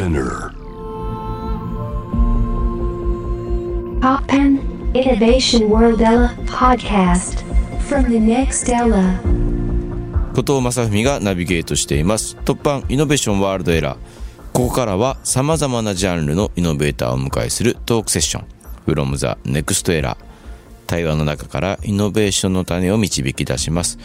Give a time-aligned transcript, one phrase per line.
[0.00, 0.54] Spinner.
[4.00, 4.58] Poppen
[4.94, 7.44] Innovation World Ella podcast.
[7.86, 9.20] From the next Ella.
[10.32, 12.38] 後藤正文がナビゲートしています。
[12.46, 13.98] 突版イノベーションワールドエラー
[14.54, 18.46] ここからは様々なジャンルのイノベーターをお迎えするトークセッション。
[18.86, 20.16] From the next era
[20.86, 23.98] 対話の中からイノベーションの種を導き出します。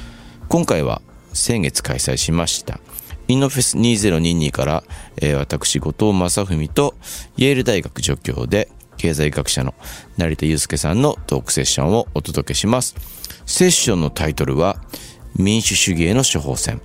[0.50, 1.02] 今回は
[1.32, 2.80] 先月開催しました
[3.28, 4.84] イノフェス2022から、
[5.18, 6.96] えー私後藤正文と
[7.38, 9.74] イェール大学助教で経済学者の
[10.18, 12.96] 成田祐介さんのトークセッションをお届けします。
[13.46, 14.78] セッションのタイトルは
[15.36, 16.82] 民主主義への処方箋。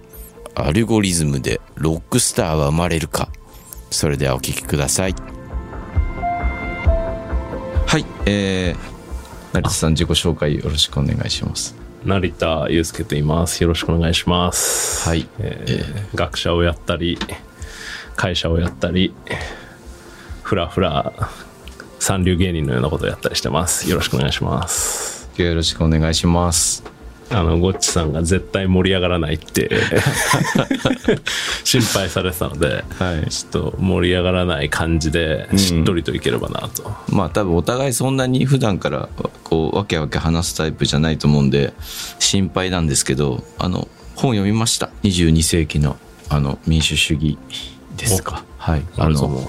[0.55, 3.31] アルゴリズムでロックスターは生まれるか。
[3.91, 5.15] それではお聞きください。
[7.87, 11.80] はいえー、成田さん自己紹介よろしくお願いします。
[12.05, 13.63] 成田祐介と言います。
[13.63, 15.09] よろしくお願いします。
[15.09, 17.19] はいえー学者をやったり、
[18.17, 19.15] 会社をやったり、
[20.43, 21.13] ふらふら
[21.99, 23.89] 三流芸人のようなことをやったりしてます。
[23.89, 25.31] よろしくお願いします。
[25.37, 27.00] よろしくお願いします
[27.33, 29.71] あの、ゴッチさんが絶対盛り上がらないって
[31.65, 33.31] 心配されてたので、はい。
[33.31, 36.93] ちょっと盛り上がらない感じでしっとりといければなと。
[37.09, 39.09] まあ多分お互いそんなに普段から
[39.45, 41.73] こうわけわけ話すタイプじゃないと思うんで
[42.19, 45.97] 心配なんですけどあの本読みました？22世紀の
[46.29, 47.39] あの民主主義
[47.97, 48.45] ですか？
[48.59, 48.83] はい。
[48.99, 49.49] あの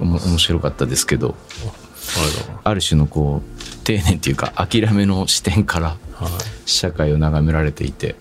[0.00, 1.34] 面白かったですけど
[2.64, 5.96] ある種のこう丁寧っていうか諦めの視点から
[6.66, 8.16] 社会を眺められていて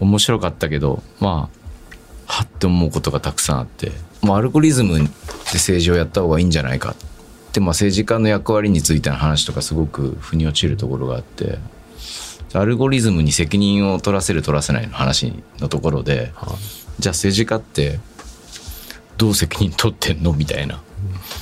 [0.00, 5.04] 面白かったけどまあはって思うことがたくさんあってもうアルゴリズムで
[5.54, 6.90] 政治をやった方がいいんじゃないか。
[6.90, 11.58] って、まあ、政治家の役割についての話とかすごく腑に落ちるところがあって
[12.52, 16.58] アルゴリズムに責任を取らせる取らせないの話のところではい。
[16.98, 18.00] じゃあ政治家って
[19.16, 20.32] どう責任取ってんの？
[20.32, 20.82] みたいな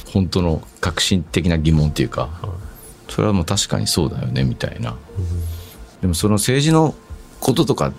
[0.06, 2.28] 本当の革新的な疑問っていうか
[3.08, 4.96] それはもう確かにそうだよねみたいな。
[6.00, 6.94] でもその政治の
[7.40, 7.92] こととか、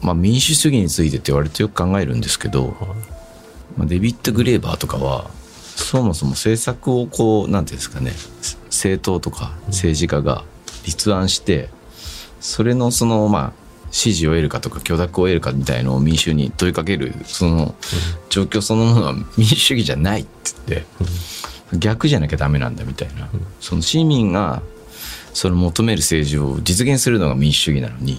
[0.00, 2.76] まあ、民主主義についてって言われてよく考えるんですけど、
[3.76, 5.30] まあ、デビッド・グレーバーとかは
[5.76, 8.12] そもそも政策をこうなんていうんですかね
[8.66, 10.44] 政党とか政治家が
[10.84, 11.68] 立案して
[12.40, 17.74] それのそのまあ支持を得るかとか許諾を得るかみたいのを民衆に問いかけるその
[18.28, 20.30] 状況そのものは民主主義じゃないって
[20.66, 20.86] 言って
[21.72, 23.28] 逆じゃなきゃダメなんだみたいな。
[23.60, 24.62] その市民が
[25.34, 28.18] その求める政治を実現するのが民主主義なのに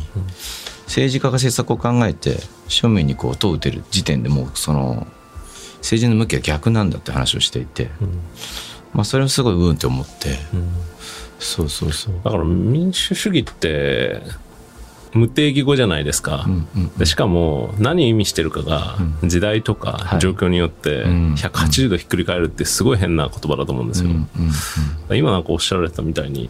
[0.86, 2.38] 政治家が政策を考えて
[2.68, 5.08] 庶民にこう問うてる時点でもうその
[5.78, 7.90] 政治の向きは逆なんだって話をしていて
[8.94, 10.38] まあそれをすごいうんって思って。
[11.40, 12.16] そうそうそう。
[12.24, 14.22] だから民主主義って
[15.14, 20.20] 無定義語じゃないですか、うんうんでしかも何を意味してるかが時代とかい。
[20.20, 24.30] 状況によってん180度ひっくり返るってすごい変な言葉だと思うんですよ、うん
[25.10, 26.50] うん今なんかおっしゃられてたみたいに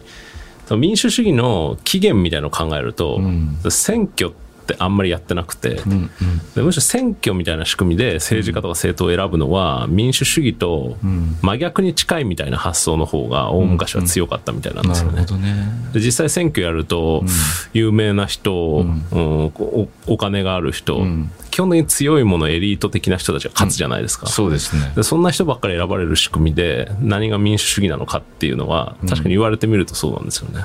[0.76, 3.58] 民主主義の起源みたいなのを考えると、ん。
[3.70, 6.10] 選挙ってあんまりやってなくて、うんうん。
[6.54, 10.96] でむしろ選挙みたいな仕組みで政治家とか政党を選ぶのは民主主義と
[11.42, 15.16] 真逆に近いみたいな発想の方が大昔は強かったみたいなんですよね。
[15.16, 15.68] なるほどね。
[15.92, 17.24] で実際選挙やると、
[17.72, 19.52] 有名な人、うん。
[19.56, 21.30] お、お金がある人、ん。
[21.50, 24.26] 基本的に強いものエリート的な人たちが勝つじゃないですか。
[24.28, 24.92] そうですね。
[24.94, 30.64] でそんな人ばっかり選ばれる仕組みで何が民主主義なのかっていうのは確かに言われてみるとそうなんですよね。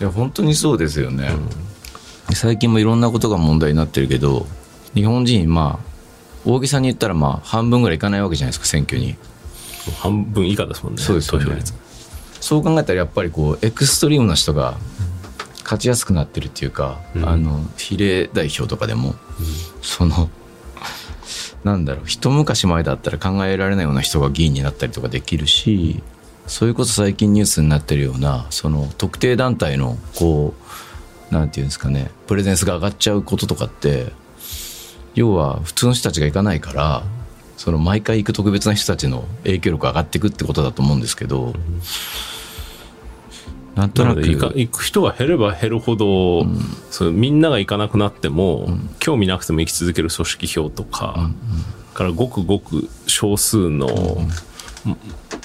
[0.00, 1.30] いや本当にそうですよね、
[2.34, 4.46] 最近もいろんなことが問題になってるけど
[4.94, 5.90] 日本人まあ
[6.44, 9.16] 大げさに言ったらまあ半分ぐらいいかないわけじゃないですか選挙に
[9.98, 11.02] 半分以下ですもんね。
[11.02, 11.74] そうですよね投票率。
[12.40, 14.78] そう考えたらやっぱりこうエクストリームな人が
[15.62, 19.14] 勝ちやすくなってるっていうか、うんあの比例代表とかでも、
[19.82, 20.30] その
[21.64, 26.02] なんだろう一昔前だったら考えられないような人が議員になったりとかできるし
[26.46, 30.62] それこそ最近ニュースになってるようなその特定団体のこう
[31.30, 34.12] なんていうんですかねプレゼンスが上がっちゃうこととかって
[35.14, 37.04] 要は普通の人たちが行かないから
[37.60, 41.52] その毎回行く特別な人たちの影響力が上がっていくってことだと思うんですけど、
[43.74, 46.46] なんとなく行く人が減れば減るほど、
[46.90, 48.66] そうみんなが行かなくなっても、
[48.98, 51.30] 興味なくても生き続ける組織票とか、
[51.92, 53.88] からごくごく少数の、
[54.86, 54.96] も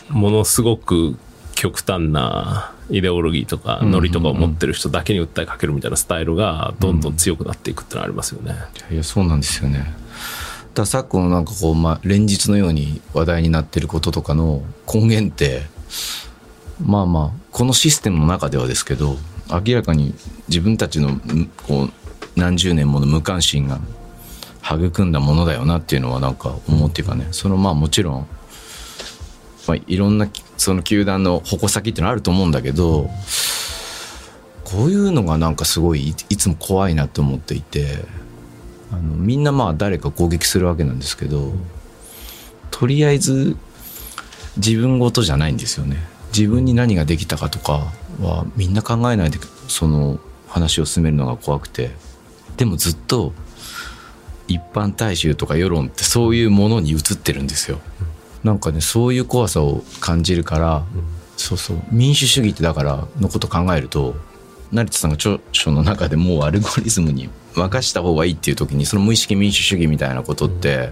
[0.07, 1.17] ものすごく
[1.53, 8.55] 極端なイデオロギーとかノリとかを持ってる人だけに訴えかけるみたいなスタイルがどんどん強くなっていくってのはありますよね。
[8.91, 9.79] いやそうなんですよね。
[9.79, 9.91] だか
[10.81, 14.61] ら昨今なんかこう、まあ、連日のように話題になってることとかの
[14.91, 15.63] 根源って
[16.83, 19.15] まあまあこのシステムの中ではですけど
[19.49, 20.13] 明らかに
[20.47, 21.91] 自分たちのむこう
[22.35, 23.79] 何十年もの無関心が
[24.63, 27.27] 育んだものだよなっていうのはなんか思うっていうかね。
[27.31, 28.27] そのまあもちろん、
[29.67, 33.09] まあ、いろんなその球団の矛先っていうのあると思うんだけど
[34.63, 37.99] こういうのがなんかすごいいいつも怖いなと思っていて
[38.91, 41.53] あのみんなまあ誰か攻撃するわけなんですけど
[42.71, 43.57] とりあえず
[44.57, 45.97] 自分ごとじゃないんですよね。
[46.35, 47.91] 自分に何ができたかとか
[48.21, 51.91] はみんな考えないでその話を進めるのが怖くて。
[52.57, 53.33] でもずっと
[54.47, 57.79] 一般大衆とか世論ってそういうものに映ってるんですよ。
[58.45, 60.86] なんかねそういう怖さを感じるから、
[61.36, 64.15] そうそう民主主義ってだからのこと考えると
[64.71, 70.92] 成田さんが著書の中でもうアルゴリズムに任した方がいいっていう時にその無意識民主主義みたいなことって、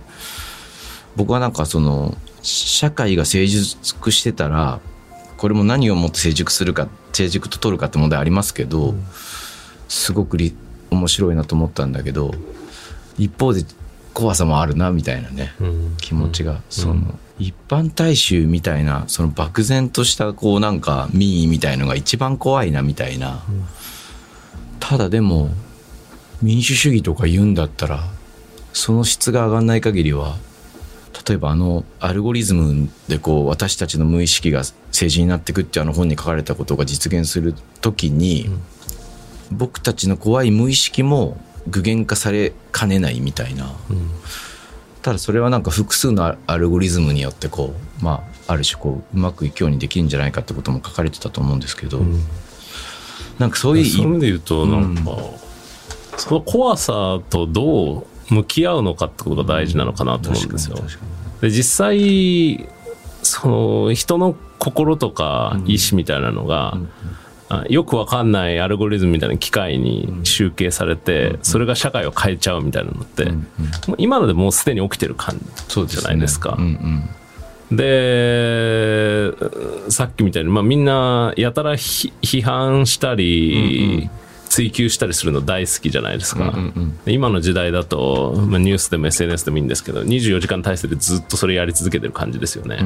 [1.15, 4.79] 僕はなんかその社会が成熟してたら
[5.37, 8.95] これも何をもって成熟するか成熟と取るかって問題ありますけど、
[9.87, 10.37] すごく
[10.89, 12.33] 面白いなと思ったんだけど
[13.19, 13.63] 一方で
[14.13, 15.97] 怖さもあるなみたいなね、うん。
[15.97, 23.43] 気持ちが、その一般大衆みたいなその漠然としたこうなんか民意みたいのが一番怖いなみたいな、
[24.79, 25.49] ただでも
[26.41, 28.03] 民主主義とか言うんだったら
[28.71, 30.35] その質が上がんない限りは
[31.27, 38.49] 例えばあのアルゴリズムでこう私たちの無意識が政治になっていくってあの本に書かれたことが実現する時に、
[39.51, 41.37] 僕たちの怖い無意識も
[41.67, 43.71] 具現化されかねないみたいな。
[45.01, 51.99] ただそれはなんか複数のアルゴリズムによってこうまあある種こううまくいくようにできるんじゃないかってことも書かれてたと思うんですけど、
[53.37, 55.17] なんかそういうそういう意味で言うとなんか、
[56.17, 60.77] その怖さとどう向き合うのかってことが大事なのかなと思うんですよ。
[61.41, 62.69] で実際
[63.23, 66.77] その人の心とか意思みたいなのが、あ
[67.69, 73.25] よくわかんないアルゴリズムみたいな機械に集計されて、それが社会を変えちゃうみたいなのって、
[73.87, 76.55] もう今のでもうすでに起きてる感そうじじゃないですか。
[76.57, 76.65] うん
[77.71, 77.77] うん。
[77.77, 79.31] で
[79.89, 84.09] さっきみたいに、まあ、みんなやたらひ批判したり、
[84.49, 86.53] 追求したりするの大好きじゃないですか、
[87.05, 92.77] で今の時代だと、まあ、ニュースでも SNS でもいいんですけど24時間体制でずっとそれやり続けてる感じですよね、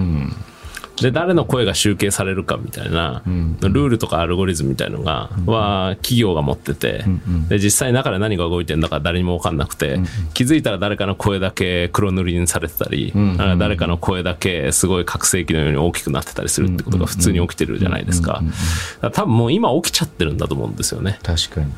[1.02, 7.06] で誰の声が集計されるかみたいな、ルールとかアルゴリズムみたいのが、は企業が持ってて、
[7.50, 10.00] で実際中で何が動いてるんだか誰にも分かんなくて、
[10.34, 18.34] 気づいたら誰かの声だけ黒塗りにされてたり、か誰かの声だけすごい拡声器のように大きくなってたりするってことが普通に起きてるじゃないですか。
[18.34, 18.46] だか
[19.02, 21.20] ら多分もう今起きちゃってるんだと思うんですよね。
[21.22, 21.72] 確かに。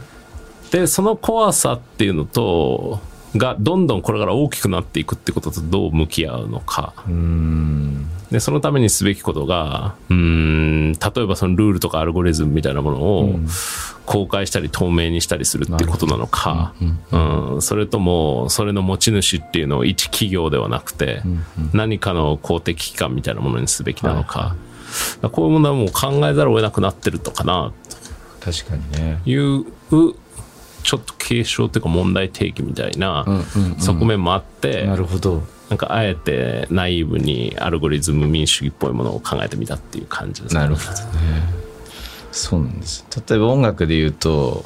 [0.71, 3.01] でその怖さっていうのと
[3.35, 6.93] がどんどんこれから大きくなっていくってこととどう向き合うのか。
[8.31, 13.39] でそのためにすべきことがうーん例えばそのルールとかアルゴリズムみたいなものを
[14.05, 16.73] 公開したり透明にしたりするっていうことなのか、
[17.11, 17.61] うん。
[17.61, 21.21] それともそれの持ち主っていうのを一企業ではなくて、
[21.73, 24.57] 何かの公的機関みたいなものにすべきなのか,、だか
[25.23, 27.71] らこういう問題はもう考えざるを得なくなってるのかな。
[28.39, 29.21] 確かにね。
[29.23, 29.65] という
[30.89, 33.23] ちょっと継承というか問題提起みたいな
[33.77, 35.43] 側面もあって、なるほど。
[35.69, 40.61] なんかあえてナイーブにアルゴリズム民主主義っぽいものを考えてみたっていう感じですね。
[40.61, 40.97] なるほどね。
[42.31, 43.05] そうなんです。
[43.29, 44.65] 例えば音楽で言うと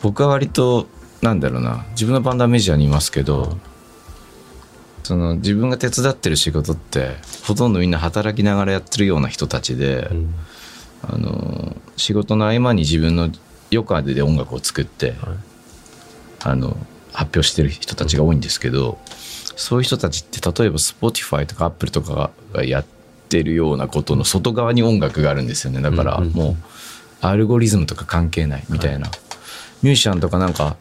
[0.00, 0.86] 僕は割と
[1.20, 1.84] なんだろうな。
[1.90, 3.58] 自分のバンドはメジャーにいますけど、
[5.02, 10.08] その自分が手伝ってる仕事ってほとんどみんな働きながらやってるような人たちで、
[11.02, 13.30] あの仕事の合間に自分の
[13.72, 15.14] 余暇で音楽を作って、
[16.42, 16.76] あの
[17.12, 18.98] 発表してる人たちが多いんですけど、
[19.56, 22.84] そういう人たちって例えば Spotify とか Apple とかがやっ
[23.28, 25.80] てるようなことの外側に音楽があるんですよね。
[25.80, 26.56] だからもう
[27.20, 29.10] アルゴリズムとか関係ないみたいな、
[29.82, 30.76] ミュージシャンとかなんか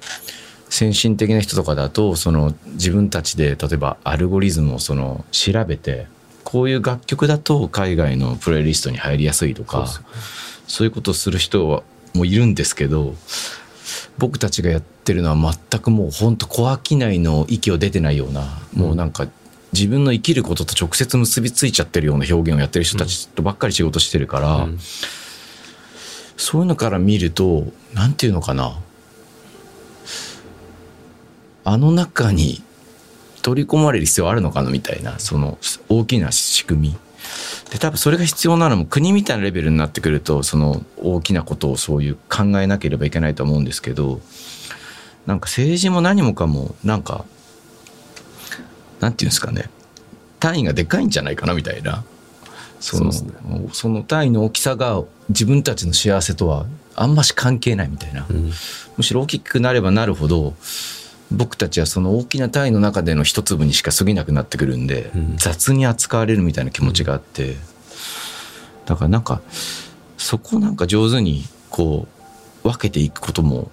[0.69, 6.07] 先進的な人とかだとその自分たちで例えばアルゴリズムをその調べて
[6.43, 9.87] こういう楽曲だと海外のプレイリストに入りやすいとか
[10.67, 11.83] そういうことをする人は
[12.17, 13.15] もいるんですけど
[14.17, 19.27] 僕たちがやってるのは全くもう本当小商いの息を出てないような、もうなんか
[19.73, 24.67] 自分の生きることと直接結びついちゃってるような表現をやってる人たちとばっかり仕事してるから、
[26.35, 28.79] そういうのから見るとなんていうのかな。
[31.63, 32.63] あの中に
[33.41, 35.57] 取り込まれる必要あるのかなみたいなその
[35.89, 36.97] 大きな仕組み
[37.71, 44.21] で多分それが必要なのも国みたいなレベルになってくるとその大きなことをそういう考えなければいけないと思うんですけど
[45.25, 47.25] なんか政治も何もかもなんか
[48.99, 49.69] なんていうんですかね
[50.39, 52.03] 単位がでかいんじゃないかなみたいな
[52.79, 56.65] そのそうでその単位の大きさが自分たちの幸せとは
[56.95, 58.25] あんまし関係ないみたいな、
[58.97, 60.55] むしろ大きくなればなるほど
[61.31, 67.55] 僕たちはその大きな単位の中での一粒にしか過ぎなくなってくるんで、雑に扱われるみたいな気持ちがあって、
[68.85, 69.41] だからなんか
[70.17, 72.07] そこをなんか上手にこ
[72.63, 73.69] う分けていくことも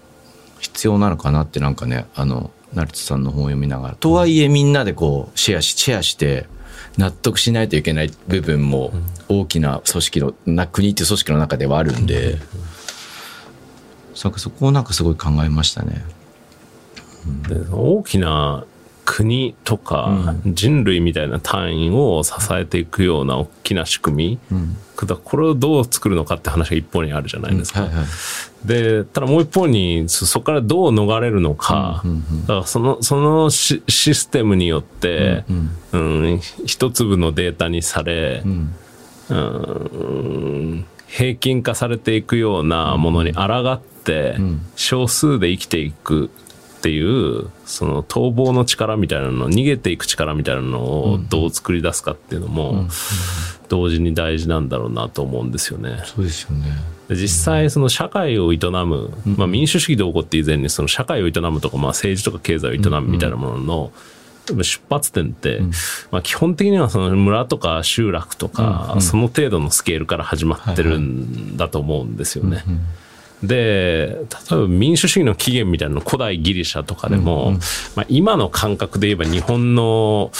[0.59, 3.95] 必要なのかなってなんかねあの成津さんの本を読みながら。
[3.95, 6.47] とはいえみんなでこうシェアしシェアして
[6.99, 8.93] 納得しないといけない部分も
[9.29, 12.39] 大きな組織のな国っていう組織の中ではあるんで、
[14.15, 16.05] そそこをなんかすごい考えましたね。
[17.49, 18.65] で大きな
[19.05, 24.67] 国とか人類みたいな単位を支えていくような大きな仕組み、
[24.97, 27.83] だからこれをどう作るのかって話が一方にあるじゃないですか。
[27.83, 28.07] はいはい。
[28.65, 32.03] で、ただもう一方にそそこからどう逃れるのか、
[32.43, 35.45] だからそのそのシシステムによって、
[35.93, 38.75] うん一粒のデータにされ、うん。
[41.07, 44.37] 平均化されていくようなものに抗って、
[44.77, 46.31] 少数で生きていく
[46.85, 52.89] っていうその逃亡の力みたいなの逃げていく力みたいなのをどう作り出すかっていうのも
[53.71, 56.03] 同時に大事なんだろうなと思うんですよね。
[56.05, 56.67] そうですよね。
[57.09, 63.59] で実際その社会を営む、まあ、民主主義どうこうって以前にその社会を営むとか、まあ、政治とか経済を営むみたいなもの
[64.53, 65.63] の出発点って、
[66.11, 72.63] まあ、基本的にはその村とか集落とか、その程度のスケールから始まってるんだと思うんですよね。
[73.47, 74.19] で
[74.51, 77.53] 例えば民主主義の起源みたいなの古代ギリシャとかでも、
[77.97, 80.31] まあ、今の感覚で言えば日本の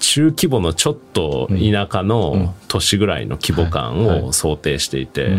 [0.00, 5.38] 中規模のちょっと田舎の都市ぐらいの規模感を想定していて、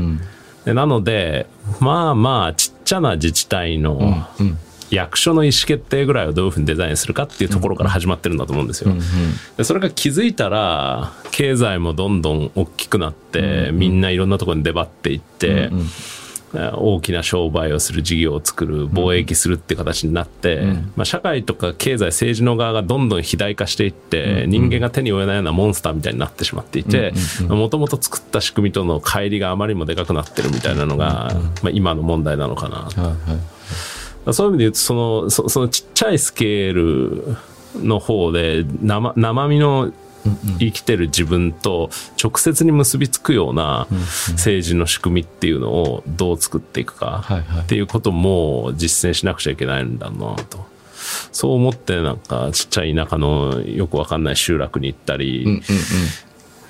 [0.65, 1.47] でなので
[1.79, 4.25] まあまあちっちゃな自治体の
[4.89, 8.93] 役所の意思決定ぐらいをどういうふうにデザインするかっていうところから始まってるんだと思うんですよ。
[9.57, 15.71] でそれが気づいたら経済もどんどん大きくなって、みんないろんなところに出張っていって、
[16.53, 20.63] 大きな商売をする事業を作る貿易するって形になって、
[20.95, 27.13] まあ、社会とか経済政治の側がどんどん肥大化していって、人間が手に負えないようなモンスターみたいになってしまっていて
[27.47, 31.33] もともと作った仕組みとの乖離があまりにもでかくなってるみたいなのが、
[31.63, 32.75] まあ、今の問題なのかな。
[32.77, 34.33] はいはい。
[34.33, 37.35] そういう意味で言うとそのそそのちっちゃいスケール
[37.75, 39.91] の方で生生身の
[40.59, 41.89] 生きてる自分と
[42.21, 43.87] 直接に結びつくような
[44.31, 47.25] 政治の仕組みっていうのをどう作っていくか
[47.61, 50.65] っていうことも実践しなくちゃいけないんだなと。
[51.31, 55.61] そう思ってなんかちっちゃい田舎のよくわかんない集落に行ったり、うんうんうん。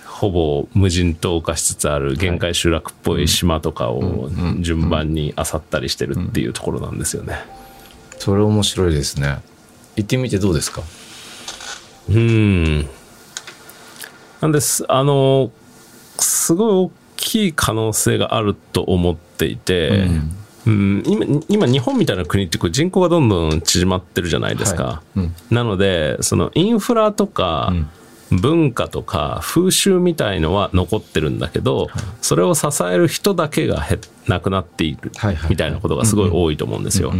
[0.05, 4.29] ほぼ無人島化しつつある限界集落っぽい島とかを
[4.61, 7.39] 順番に漁ったりしてるっていうところなんですよね。
[8.17, 9.39] それ面白いですね。
[9.97, 10.81] 行ってみてどうですか？
[12.09, 12.87] うん。
[14.43, 15.51] なんです、あの、
[16.19, 20.05] すごい大きい可能性があると思っていて、
[20.67, 21.03] うん。
[21.07, 25.19] 今今日本みたいな国ってこう人口がどんどん縮まってるじゃないですか、はい。
[25.19, 25.35] うん。
[25.49, 27.71] なのでそのインフラとか
[28.31, 31.87] 文化とか風習みたいのは残ってるんだけど、
[32.21, 35.49] それを支える人だけが減なくなっているはいはいはい。
[35.51, 37.13] みたいなことがすごい多いと思うんですよ。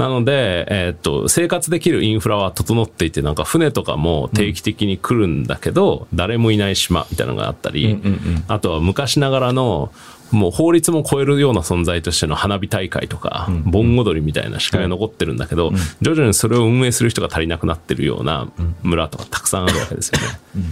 [0.00, 8.00] なので、えーっと、生活できるインフラは整っていて、なんか船とかも定期的に来るんだけど、誰もいない島みたいなのがあったり、
[8.48, 9.92] あとは昔ながらの、
[10.30, 18.50] もう法律も超えるような存在としての花火大会とか、盆踊りみたいな仕組みが残ってるんだけど、徐々にそれを運営する人が足りなくなってるような
[18.82, 20.64] 村とかたくさんあるわけですよね。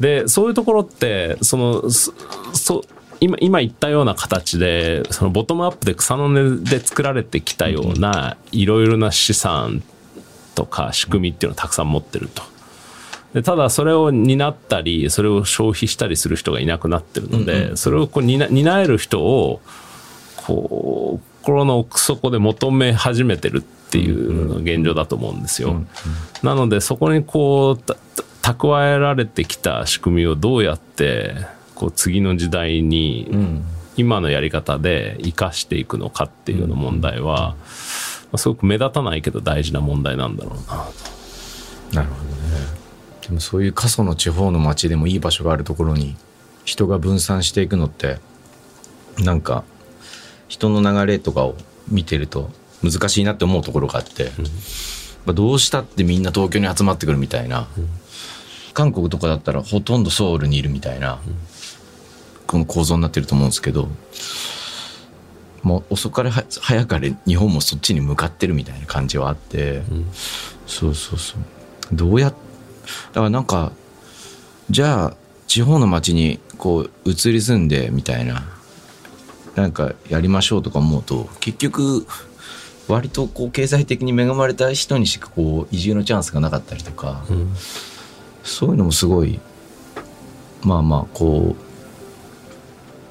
[0.00, 2.12] でそういうところってそのそ
[2.52, 2.84] そ
[3.24, 9.82] 今今言ったような形でそのボトムアップで草の根で作られてきたようないろいろな資産
[10.54, 12.42] とか仕組みっていうのをたくさん持ってると。
[13.32, 19.62] でただそれを担ったりそれを消費したりする人がいなくなってるので、それをこう担担える人を
[20.36, 25.82] こう心の奥底で求め始めてるっていう現状だと思うんですよ。
[26.42, 27.92] なのでそこにこう
[28.42, 31.34] 蓄えられてきた仕組みをどうやって
[31.74, 33.30] こう次の時代に
[33.96, 37.56] 今のやり方で生かしていくのかっていうような問題は、
[38.32, 40.54] まあすごく目立たないけど大事な問題なんだろう
[41.94, 42.84] ななるほどね。
[43.22, 46.16] でもそういう過疎の地方の町でもいい場所があるところに
[46.64, 48.18] 人が分散していくのって
[49.18, 49.64] なんか
[50.48, 51.56] 人の流れとかを
[51.88, 52.50] 見てると
[52.82, 54.30] 難しいなって思うところがあって、
[55.24, 57.66] まあどうしたってみんな東京に集まってくるみたいな、
[58.74, 61.18] 韓国とかだったらほとんどソウルにいるみたいな、
[62.54, 63.88] この構造になってると思うんですけど
[65.64, 69.82] もう遅かれは早かれ日本もそっちに向かってるみたいな感じはあって、
[70.66, 71.40] そうそうそう。
[71.92, 72.34] どうやっ
[73.08, 73.72] だからなんか
[74.70, 75.16] じゃあ
[75.48, 78.44] 地方の町にこう移り住んでみたいな
[79.56, 82.06] なんかやりましょうとか思うと結局
[82.86, 87.52] 割とこう経済的に恵まれた人にしかこう移住のチャンスがなかったりとか、うん。
[88.44, 89.40] そういうのもすごい
[90.62, 91.63] まあまあこう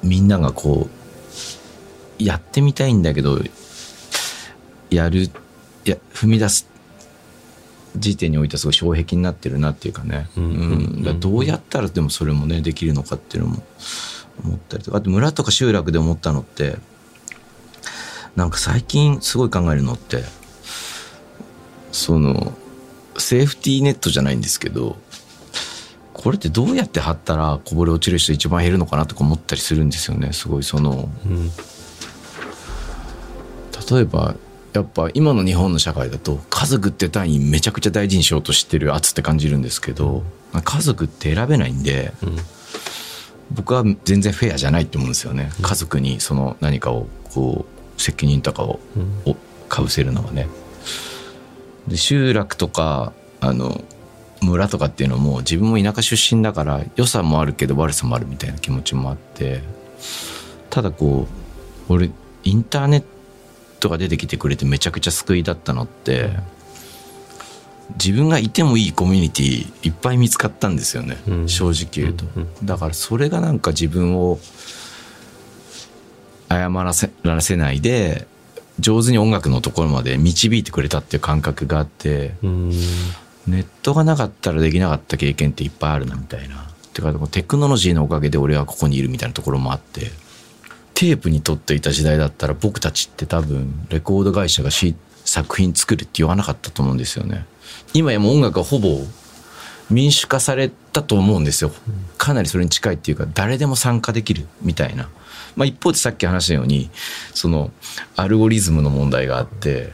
[0.04, 0.88] みんながこ
[2.20, 3.40] うやってみたいんだけど
[4.90, 5.30] やるい
[5.84, 6.68] や踏み出す
[7.96, 13.62] 時点においてはすごい障壁になってるなっていうかね、うんどうやったらでもそれもねできるのかっていうのも
[14.44, 16.76] 思ったりとかあと村とか集落で思ったのって
[18.36, 20.24] なんか最近すごい考えるのって
[21.92, 22.52] その
[23.16, 24.96] セーフティーネットじゃないんですけど
[26.24, 30.32] これってどうやって貼ったらこぼれ落ちる人一番減るのかなとか思ったりするんですよね。
[30.32, 31.50] すごいそのうん
[33.90, 34.34] 例えば
[34.72, 40.22] やっぱ今の日本の社会だと家族って単位めちゃくちゃ大事にしようとしてる圧って感じるんですけど
[40.64, 42.36] 家族って選べないんでうん。
[43.50, 45.50] 僕は全然フェアじゃないって思うんですよね。
[45.60, 47.66] 家族にその何かをこ
[47.98, 49.32] う責任とかをうん。
[49.32, 49.36] を
[49.68, 50.48] かぶせるのはね。
[51.86, 53.84] で集落とかあの
[54.44, 59.62] 村とかっていうのも自分も田舎出身だから良さもあるけど悪さもあるみたいな気持ちもあって
[60.70, 61.26] ただこ
[61.88, 62.10] う俺
[62.44, 63.04] インターネッ
[63.80, 66.30] トが出てきてくれてめちゃくちゃ救いだったのって
[67.98, 71.48] 自分がいてもいいコミュニティいっぱい見つかったんですよね、うん。
[71.48, 74.38] 正直言うと、うんだからそれがなんか自分を
[76.48, 78.26] 謝らせらせないで
[78.78, 82.72] 上手に音楽のところまで導いてくれたっていう感覚があってうん
[83.46, 86.70] ネットがなかったらできなかった経験っていっぱいあるなみたいな。
[86.92, 90.10] てかテクノロジーのおかげで俺はここにいるみたいなところもあって。
[90.94, 94.70] テープに撮っていた時代だったら僕たちって多分レコード会社が
[95.24, 97.46] 作品作るって言わなかったと思うんですよね。
[97.92, 99.00] 今やもう音楽はほぼ
[99.90, 101.72] 民主化されたと思うんですよ。
[102.16, 105.08] かなりそれに近いっていうか誰でも参加できるみたいな、
[105.56, 106.90] まあ、一方でさっき話したように
[107.34, 107.72] その
[108.14, 109.92] アルゴリズムの問題があって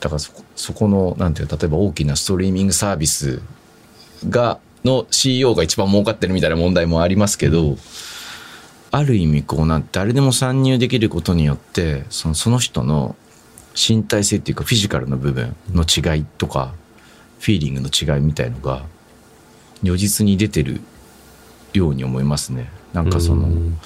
[0.00, 3.40] だからそこそこのなんていうの例えば大きなストリーミングサービス
[4.28, 7.76] がの CEO が一番儲かってるみたいな問題もありますけど、
[8.90, 13.14] ある意味こうなん誰でも参入できることによってそのその人の
[13.74, 16.72] 身体性っていうかフィジカルの部分の違いとか
[17.38, 18.84] フィーリングの違いみたいのが
[19.82, 20.80] 如実に出てる
[21.72, 22.70] ように思いますね。
[22.92, 23.78] なんかその、うん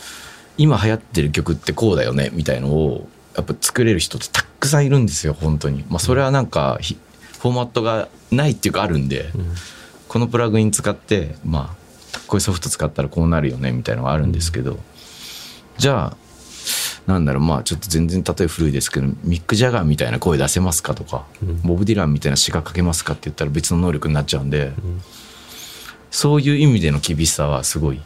[0.57, 5.85] 今流行ってる曲ってこうだよねみたいのをやっぱ作れる人ってたくさんいるんですよ本当に。
[5.89, 6.97] まあそれはなんかひ
[7.41, 9.31] フォーマットがないっていうかあるんで、
[10.09, 14.79] このプラグイン使ってまあこういうソフト使ったらこうなるよねみたいなのがあるんですけど、
[15.77, 16.17] じゃあ
[17.07, 21.61] なんだろうまあちょっと全然例え古いですけどミック・ジャガーみたいな声出せますかとか、うん。
[21.61, 24.73] ボブ・ディランみたいな詩が書けますかって言ったら別の能力になっちゃうんで、
[26.11, 28.01] そういう意味での厳しさはすごい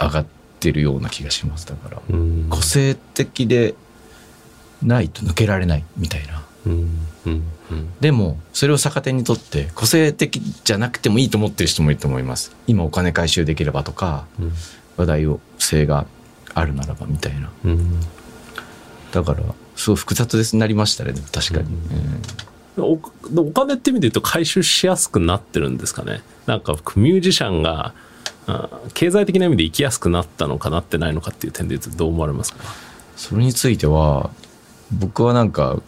[0.00, 0.26] 上がっ
[0.58, 1.66] てるような気がします。
[1.66, 2.46] だから、うん。
[2.50, 3.74] 個性的で
[4.82, 6.42] ないと抜けられないみたいな。
[6.66, 6.72] うん
[7.26, 12.54] うんうんでもそれを逆手にとって個性的じゃなくてもいいと思ってる人もいると思います。
[12.66, 14.52] 今お金回収できればとかうん
[14.96, 16.06] 話題を性が
[16.54, 17.50] あるならばみたいな。
[17.64, 18.00] うん
[19.12, 19.42] だから
[19.76, 21.68] すごい複雑ですなりましたね確かに、
[22.76, 22.98] お
[23.36, 26.22] お金って意味で言うと回収しやすくなってるんですかね。
[26.46, 27.94] なんかミュージシャンが
[28.46, 32.58] あ経済的な意味で生きやすくなったのかなってないのかっていう点で言うとどう思われますか？
[33.16, 34.30] それについては
[34.92, 35.80] 僕はなんか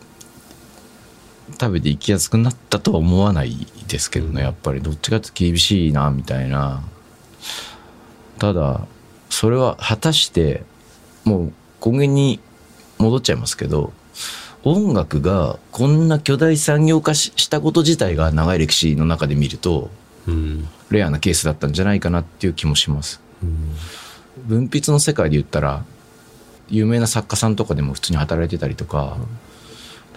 [1.61, 4.81] 食べていきやすくなったとは思わないですけどねやっぱり。
[4.81, 6.83] どっちかって厳しいなみたいな。
[8.39, 8.87] ただ
[9.31, 10.63] それは果たして
[11.25, 11.53] もう
[11.85, 12.41] 根源に
[12.99, 13.93] 戻っちゃいますけど
[14.65, 19.91] 音楽がこんな巨大産業化ししたこと自体が長い歴史の中で見ると
[20.27, 20.69] うん。
[20.91, 23.21] レアなケースだったんじゃないかなっていう気もします。
[23.43, 23.75] うん。
[24.47, 25.85] 文筆の世界で言ったら
[26.69, 29.17] 有名な作家さんとかでも普通に働いてたりとか、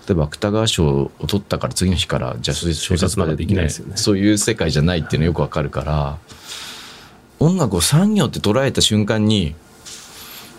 [0.07, 3.97] 例えば芥川賞を取ったから次の日からじゃあ小説小説なんかできないですよね。
[3.97, 6.17] そういう世界じゃないっていうのよくわかるから
[7.39, 9.53] 音楽を産業って捉えた瞬間に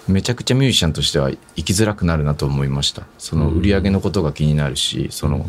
[0.06, 3.04] めちゃくちゃミュージシャンとしては生きづらくなるなと思いました。
[3.16, 5.46] その売り上げのことが気になるしその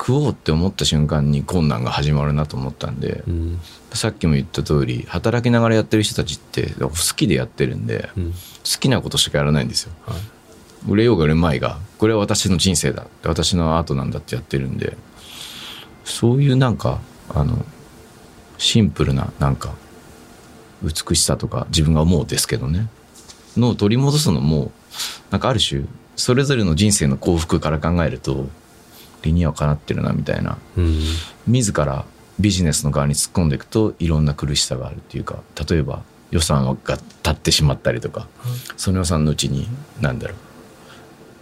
[0.00, 3.60] 食おうって思った瞬間に困難が始まるなと思ったんでうん。
[3.92, 8.32] さっきも言った通り働きながらやってる人たちって好きでやってるんでうん。
[8.32, 8.36] 好
[8.80, 9.92] きなことしかやらないんですよ。
[10.06, 10.18] はい。
[10.88, 14.96] 売れようが売れまいがこれは私の人生だ私のアートなんだってやってるんで
[16.04, 17.66] そういうなんかあの
[18.56, 19.74] シンプルななんか
[20.82, 22.88] 美しさとか自分が思うですけどね。
[23.56, 24.72] のを取り戻すのも
[25.30, 25.84] なんかある種
[26.16, 28.48] それぞれの人生の幸福から考えると
[29.22, 30.58] 理にはかなってるなみたいな。
[30.76, 31.00] うん。
[31.46, 32.04] 自ら
[32.40, 38.26] ビジネスの側に突っ込んでいくといろんな苦しさがあるっていうか例えば予算が立ってしまったりとか
[38.76, 39.68] その予算のうちに
[40.00, 40.34] 何だろ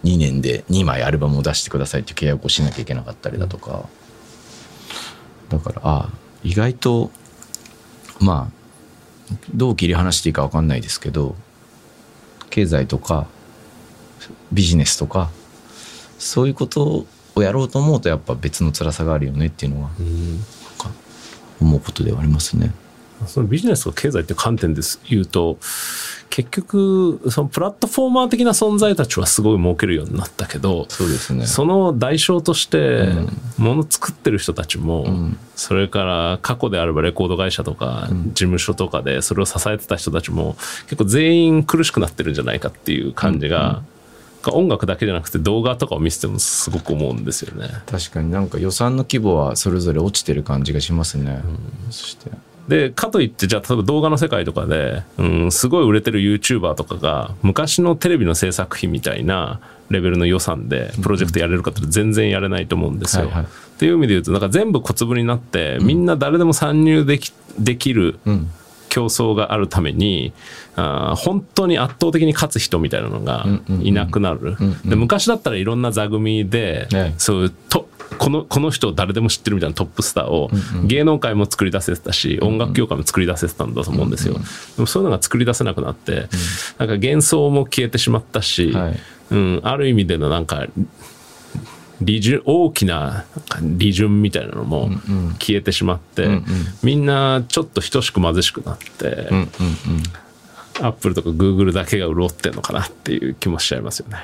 [0.03, 3.89] う2年で2枚アルバムを出してくださいっていう契約をしなきゃいけなかったりだとか、
[5.49, 6.09] だからあ
[6.45, 7.11] 意外と
[8.21, 11.35] まあどう切り離していいか分かんないですけど
[12.51, 13.27] 経済とか
[14.53, 15.31] ビジネスとか
[16.19, 17.07] そういうこと
[17.39, 19.91] をやろうと思うとやっぱ別の辛さがあるよねっていうのは
[21.61, 22.73] 思うことではありますね。
[23.27, 25.59] そのビジネスとか経済って観点です言うと
[26.31, 31.47] 結局そのプラットフォーマー的な存在たちはすごい儲けるようになったけどそうですね。
[31.47, 33.09] その代償として
[33.57, 35.39] もの作ってる人たちも、ん。
[35.57, 43.83] それから過去であればレコード会社とか事務所とかでそれを支えてた人たちも結構全員苦しくなってるんじゃないかっていう感じが、
[44.55, 47.69] 音楽だけじゃなくて動画とかを見せてもすごく思うんですよね。
[47.87, 51.43] 確かになんか予算の規模はそれぞれ落ちてる感じがしますね。
[51.91, 52.31] そして
[52.69, 59.59] で、かといって、じゃあ、例えば動画の世界とかで、うん、すごい売れてる YouTuber とかが、昔のテレビの制作費みたいな
[59.89, 63.25] レベルの予算で、プロジェクトやれるかって全然やれないと思うんですよ。
[63.25, 63.47] はいはい
[63.79, 68.51] っていう意味で言うと、なんか全部小粒になって、みんな誰でも参入でき、できるうん
[68.99, 70.33] 競争があるために、
[70.75, 73.47] あー本当に圧倒的に勝つ人みたいなのが
[73.81, 74.57] いなくなる。
[74.85, 80.51] で昔だったらいろんな座組で、はいそうとこのこの人を誰でも知ってるみたいなトップスターを
[80.85, 84.35] 芸能界も作り出せてたし、音楽業界も作り出せてたんだと思うんですよ。
[84.35, 84.41] で
[84.79, 86.29] もそういうのが作り出せなくなって、
[86.79, 88.99] なんか幻想も消えてしまったし、はい。
[89.31, 90.67] うん、ある意味でのなんか
[92.01, 93.25] 利潤大きな
[93.61, 94.91] 利潤みたいなのも
[95.39, 96.29] 消えてしまって、
[96.83, 99.49] みんなちょっと等しく貧しくなって、うんうんうん
[100.81, 104.19] アップルとかグーグルだけが潤ってんのかなっていう気もしちゃいますよね。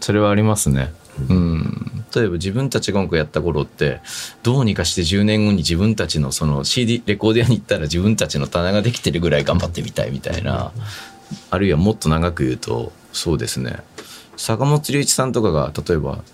[0.00, 0.92] それはありますね。
[1.28, 4.00] うん、例えば自分たちが音楽やった頃って
[4.42, 10.72] どうにかして10年後に自分たちのその CD レコード屋に行ったら自分たちの棚ができてるぐらい頑張ってみたいみたいな
[11.50, 13.76] あるいはもっと長く言うとそうですね。
[14.38, 16.24] 坂本龍一さんとかが例えば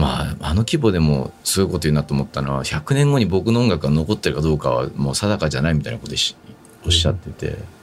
[0.00, 6.36] まああの規模でもすごいこと言うなと思ったのは100年後に僕の音楽が残ってるかどうかはもう定かじゃないみたいなことし
[6.84, 7.80] おっしゃってて。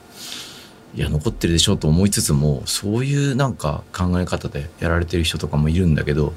[0.96, 6.34] いや残ってるでしょうと思いつつもそういうなんか考え方でやられてる人とかもいるんだけど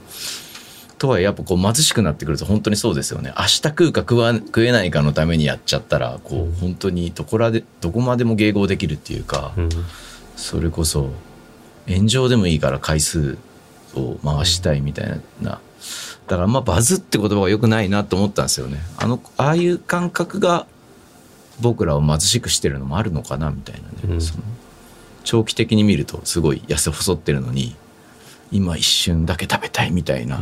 [0.98, 9.68] とはいえやっぱこう貧しくなってくると本当にそうですよね明日食うか食わ食えないかのためにやっちゃったらこう本当にどこらでどこまでも迎合できるっていうか、うん
[10.36, 11.10] それこそ
[11.86, 13.36] 炎上でもいいから回数
[13.94, 15.60] を回したいみたいな。
[16.30, 18.78] だからまあバズって言葉が良くないなと思ったんですよね。
[18.96, 20.68] あの、ああいう感覚が
[21.60, 23.94] 僕らを貧しくしてるのもあるのかなみたいなね。
[24.04, 24.44] うんその
[25.24, 27.74] 長期的に見るとすごい痩せ細ってるのに、
[28.52, 30.40] 今一瞬だけ食べたいみたいな。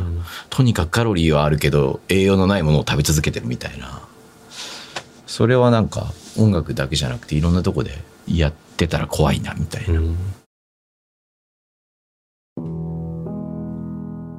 [0.51, 4.03] とにかくカロリーはあるけど栄養のないものを食べ続けてるみたいな。
[5.27, 7.97] それはなんか音楽だけじゃなくていろんなとこで
[8.27, 10.03] やってたら怖いなみたいな。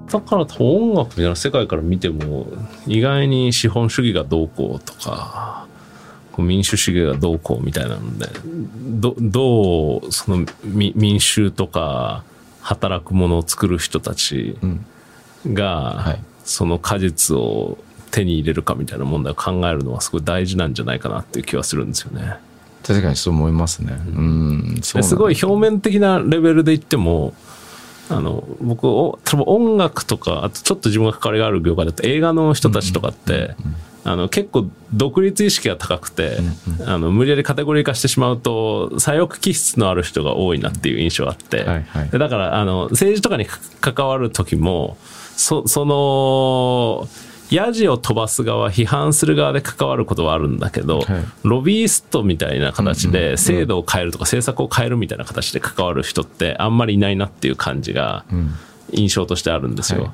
[0.09, 2.47] だから音楽みたいな世界から見ても
[2.87, 5.67] 意外に資本主義がどうこうとか
[6.37, 8.27] 民主主義がどうこうみたいなので
[8.75, 12.23] どどうそのみ民衆とか
[12.61, 14.85] 働くものを作る人たちうん
[15.53, 16.19] が、はい
[16.49, 17.77] その果実を
[18.09, 22.37] 手に入れるかみたいな問題を考えるのはすごい大事なんじゃないかなっていう気はするんですよね。
[22.83, 23.93] 確かにそう思いますね。
[23.93, 27.35] うん、すごい表面的なレベルで言っても
[28.09, 33.55] あの僕お多分音楽とかあとちょっと自分が関わりがある業界だと映画の人たちとかって、
[34.03, 36.37] あの結構独立意識が高くて、
[36.85, 42.09] あの無理やりカテゴリー化してしまうと左翼気質のある人が多いなっていう印象があって、はいはい。
[42.09, 44.97] でだからあの政治とかにか関わる時も
[45.35, 47.07] そその
[47.51, 51.25] ヤジを飛ばす側批判する側で関わることはあるんだけど、はい。
[51.43, 58.25] ロビーストみたいな形で制度を変えるとか政策を変えるみたいな形で関わる人ってあんまりいないなっていう感じが
[58.91, 60.01] 印象としてあるんですよ。
[60.01, 60.11] はい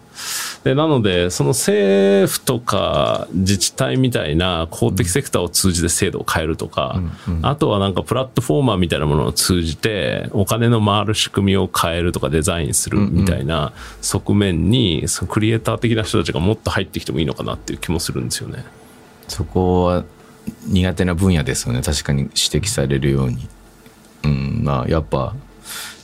[0.66, 7.00] でなのでその政府とか自治体みたいな公的セクターを通じて制度を変えるとか、
[7.44, 18.66] あとはなんかプラットフォーマーみたいなものを通じてお金の回る仕組みを変えるとかデザインするみたいな側面にそのクリエイター的な人たちがもっと入ってきてもいいのかなっていう気もするんですよね。
[19.28, 20.04] そこは
[20.66, 21.84] 苦手な分野ですよね。
[21.84, 23.48] 確かに指摘されるように。
[24.24, 25.36] うん、まあやっぱ、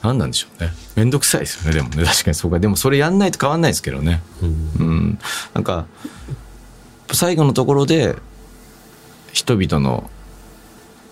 [0.03, 0.71] 何なんでしょうね。
[0.95, 2.05] めんどくさいですよね、でもね。
[2.05, 2.59] 確かにそうか。
[2.59, 4.21] でもそれやんないと変わんないですけどね。
[4.79, 5.19] うん。
[5.53, 5.85] なんか、
[7.11, 8.15] 最後のところで、
[9.31, 10.09] 人々の、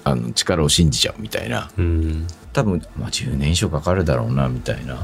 [0.03, 1.69] あの、力を信じちゃうみたいな。
[1.77, 4.97] うん多分、まあ、10年以上かかるだろうなみたいな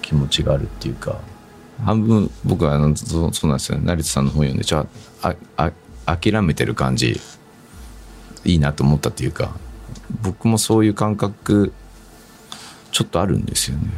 [0.00, 1.20] 気持ちがあるっていうか、
[1.84, 4.86] 半分僕はあのそそうなんですよ成田さんの本読んでちょ
[5.22, 5.72] ああ
[6.06, 7.20] 諦めてる感じ
[8.44, 9.54] いいなと思ったっていうか
[10.22, 11.72] 僕もそういう感覚
[12.92, 13.88] ちょっとあるんですよね。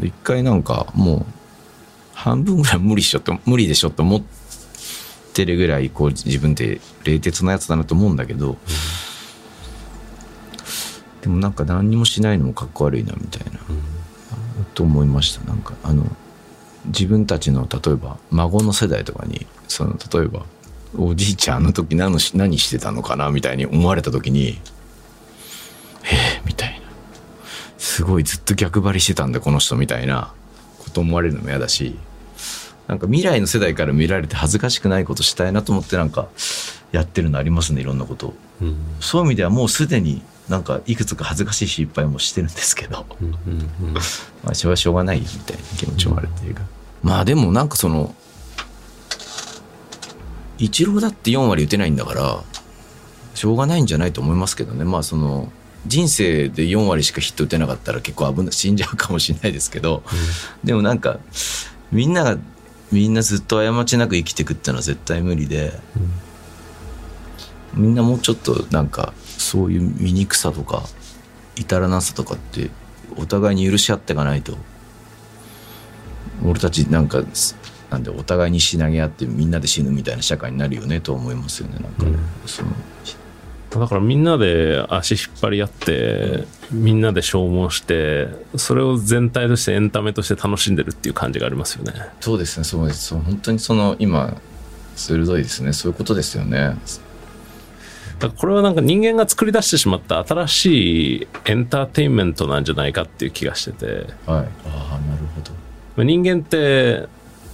[0.00, 1.26] で一回なんかもう
[2.12, 4.22] 半分ぐらい無理しよって無理でしょって思っ
[5.32, 8.56] てるぐらいこう自分って冷徹なやつだなと思うんだけど、
[11.22, 13.60] でもなんか何にもしないのもかっこ悪いなみたいな、
[14.74, 15.44] と思いました。
[15.44, 16.04] なんかあの
[16.86, 20.44] 自分たちの例えば孫の世代とかにその例えば
[20.96, 24.58] おじいちゃんあの時何のし何してたのかなみたいに思われた時に
[26.04, 26.75] えー、みたいな
[27.96, 30.34] すごいずっと逆張りしてたんだこの人みたいな。
[30.84, 31.96] こと思われるのも嫌だし。
[32.88, 36.28] なんか未来の世代から見られて恥ずかしくないことしたいなと思ってなんか
[36.92, 38.26] やってるのありますねいろんなこと。
[38.26, 38.76] をうん。
[39.00, 46.64] そういう意味ではもうすでになんかいくつか恥ずかしい失敗もしてるんですけど、うんうんまあ、それはしょうがないよみたいな気持ちもあるっていうか、
[47.02, 48.14] まあでもなんかその
[50.58, 52.44] イチローだって4割打てないんだから
[53.34, 54.84] しょうがないんじゃないと思いますけどね。
[54.84, 55.50] まあその
[55.86, 60.02] 人生で4割しかヒット打てなかったら結構危ない死んじゃうかもしれないですけど、
[60.64, 61.18] でもなんか
[61.92, 62.38] みんなが
[62.92, 65.72] みんなずっと過ちなく生きていくっていうのは絶対無理で、
[67.74, 70.84] みんなもうちょっとなんかそういう醜さとか
[71.56, 72.70] 至らなさとかって
[73.16, 74.56] お互いに許し合っていかないと
[76.44, 77.22] 俺たちなんか
[77.90, 82.18] なんでお互いにしなげ合ってみんなで死ぬみたいな社会になるよねと思いますよねなんか、うん。
[82.46, 82.70] その
[83.70, 91.92] だからみんなで足引っ張り合って、みんなで消耗してそれを全体としてエンタメとして楽しんでるっていう感じがありますよね。
[92.20, 92.64] そうですね。
[92.64, 93.14] そうです。
[93.14, 94.36] 本当にその今
[94.94, 95.72] 鋭いですね。
[95.72, 96.76] そういうことですよね。
[98.18, 103.86] だからこれはなんか人間が作り出してしまった新しいエンターテインメントなんじゃないかっていう気がしてて。
[103.86, 103.98] はい。
[104.26, 104.36] ああ
[105.08, 105.52] なるほど。
[105.96, 107.08] まあ人間って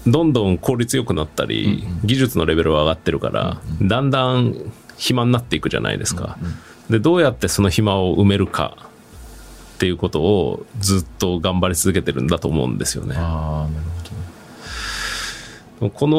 [0.07, 6.39] どんどん効率よくなったり、技術のレベルは上がってるから、だんだん暇になっていくじゃないですか、
[6.91, 8.77] でどうやってその暇を埋めるか
[9.75, 13.17] っていうことをずっと頑張り続けてるんだと思うんですよね。
[13.19, 13.91] ああなるほ
[15.81, 15.93] どね。
[15.93, 16.17] この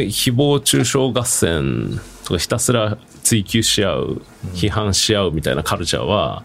[0.00, 6.42] 誹謗中傷合戦とかひたすら追求し合う批判し合うみたいなカルチャーは、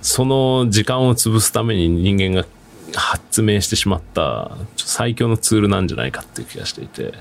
[0.00, 2.46] その時間を潰すために人間が
[2.94, 7.12] 発明してしまった最強のツールなんじゃないかっていう気がしていて、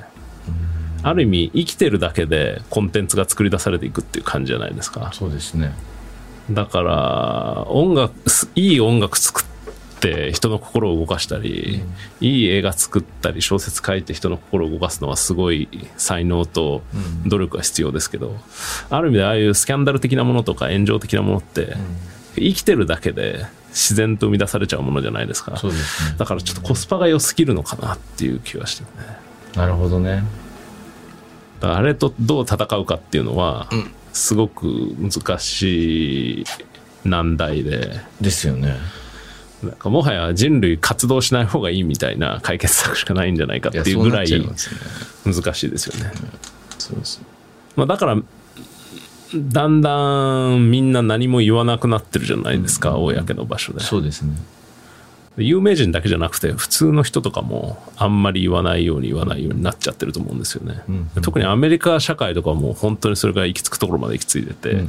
[1.04, 5.12] ある意味生きてるだけでコンテンツが作り出されていくっていう感じじゃないですか。
[5.14, 5.74] そうですね。
[6.50, 8.14] だから音楽
[8.56, 9.44] いい音楽作っ
[10.00, 11.84] て人の心を動かしたり、
[12.20, 16.82] いい映画作ったり小説書いて人の心を動かすのはすごい才能と
[17.26, 18.36] 努力が必要ですけど、
[18.90, 21.78] ある意味でああいうスキャンダル的なものとか炎上的なものって、
[22.36, 25.52] 生きてるだけで自然と生み出されちゃうものじゃないですか。
[25.52, 25.60] ね。
[26.18, 28.90] だからちょっとコスパが良すぎるのかなっていう気がしてね。
[29.56, 30.24] なるほどね
[31.62, 33.70] あれとどう戦うかっていうのは、
[34.14, 34.66] すごく
[35.00, 36.46] 難しい
[37.06, 38.00] 難題で。
[38.20, 38.78] ですよね。
[39.64, 44.28] なんかもはや人類活動しない方がいいみたいな解決策しかないんじゃないかっていうぐらい
[45.24, 46.12] 難しいですよね。
[46.80, 47.22] そうです
[47.76, 48.18] まあ、だから
[49.34, 53.80] だんだんみんな何も言わなくなってるじゃないですか、公の場所で。
[53.80, 54.34] そうですね
[55.38, 60.84] 有名人だけじゃなくて普通の人とかもあんまり言わないように言わないようになっちゃってると思うんですよね。
[61.22, 64.84] 特にアメリカ社会とかはもう本当にそれが行き着くところまで行き着いてて、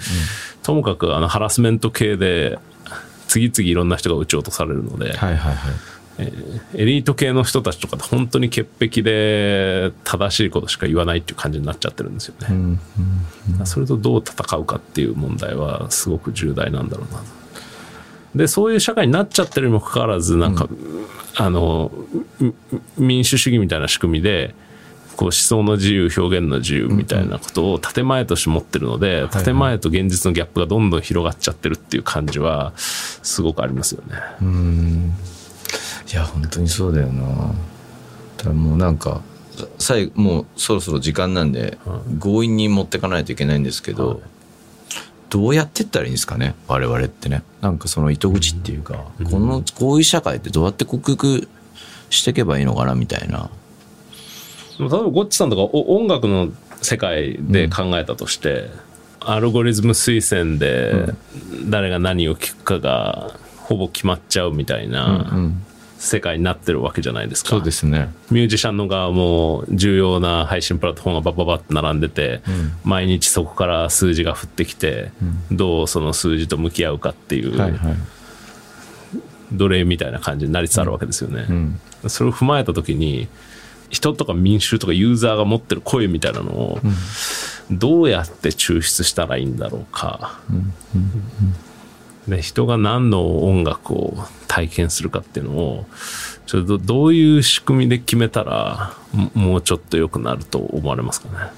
[0.62, 2.59] ともかくあのハラスメント系で
[3.28, 5.74] 次々いろんな人が撃ち落とされるので、はいはいはい
[6.74, 12.78] エリート系の人たちとかって本当に潔癖で正しいことしか言わないっていう感じになっちゃってるんですよね。
[13.64, 17.22] それとどう戦うかっていう問題はすごく重大なんだろうな。
[18.35, 20.68] で、そういう社会になっちゃってるにもかかわらず、なんか、
[21.37, 21.90] あの、
[22.40, 22.55] み
[22.99, 24.55] 民主主義みたいな仕組みで、
[25.16, 34.16] こう思想の自由、表現の自由みたいなことを建前として持ってるので、建前と現実のギャップがどんどん広がっちゃってるっていう感じは、すごくありますよね。
[36.12, 37.55] いや本当にそうだよな。
[38.42, 39.23] だもうなんか
[39.79, 41.79] 最後もうそろそろ時間なんで、
[42.21, 44.21] 強引に持ってかないといけないんですけど、
[45.33, 46.55] どうやってったらいいんですかね？
[46.68, 47.42] 我々ってね。
[47.62, 51.49] なんかその糸口っていうか、このこういう社会ってどうやって克服
[52.11, 53.49] していけばいいのかなみたいな。
[54.79, 56.51] 例えばゴッチさんとかお音楽の
[56.83, 58.68] 世界で考えたとして、
[59.21, 61.14] アルゴリズム推薦で
[61.64, 65.33] 誰が何を聞くかがほぼ決まっちゃうみたいな
[66.03, 67.51] 世界になってるわけじゃないですか。
[67.51, 68.12] そうですね。
[68.31, 72.43] ミュージシャンの側も重要な配信プラットフォームがバババって並んでて、
[72.83, 75.12] 毎日そこから数字が降ってきて、
[75.53, 77.97] どうその数字と向き合うかっていう、はいはい。
[79.53, 81.47] 奴隷みたいな感じになりつつあるわけですよね。
[82.09, 83.29] それを踏まえた時に
[83.88, 86.81] 人とか民衆とかユーザーが持ってる声みたいなのを
[87.71, 90.41] どうやって抽出したらいいんだろうか。
[92.28, 95.87] で人が何の音楽を体験するかっていうのを
[96.46, 98.94] ちょっとどういう仕組みで決めたら
[99.35, 101.50] もうちょっと良くなると思われますかね？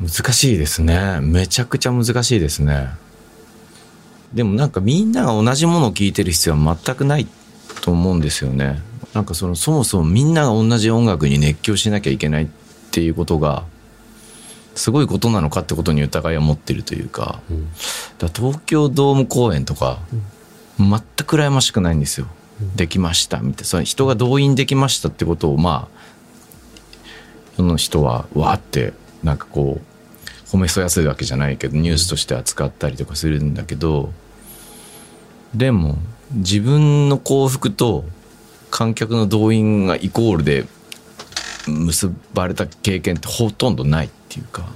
[0.00, 1.20] 難しいですね。
[1.20, 2.88] めちゃくちゃ難しいですね。
[4.32, 7.26] でもなんかみんなが同じものを聴いてる必要は全くない
[7.82, 8.80] と思うんですよね。
[9.14, 12.48] なんかそのそもそもみんなが同じ音楽に熱狂しなきゃいけないっ
[12.90, 13.64] ていうことが
[14.78, 17.40] すごいことなのかってことに疑いを持ってるというか,、
[18.18, 19.98] だから東京ドーム公演とか、
[20.78, 20.88] 全
[21.26, 22.26] く羨ましくないんですよ、
[22.76, 23.64] できましたみたいな。
[23.64, 25.98] その人が動員できましたってことをまあ
[27.58, 34.12] 世の人はわーってなんかこう褒めそやすいわけじゃないけどニュースとして扱ったりとかするんだけど
[35.54, 35.98] でも
[36.32, 38.04] 自分の幸福と
[38.70, 40.66] 観客の動員がイコールで
[41.66, 44.68] 結ばれた経験ってほとんどないっていうか、